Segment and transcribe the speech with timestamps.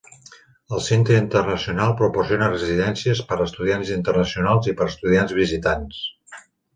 [0.75, 6.01] El Centre Internacional proporciona residències per a estudiants internacionals i per a estudiants visitants.